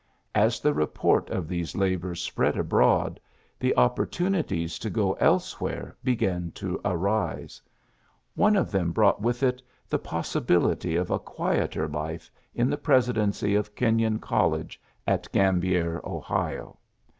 [0.33, 3.19] As the report of these labors spread abroad,
[3.59, 7.61] the opportu nities to go ebewhere began to arise.
[8.33, 12.77] One of them brought with it the possi bility of a quieter life in the
[12.77, 16.79] presidency of Kenyon College at Grambier, Ohio.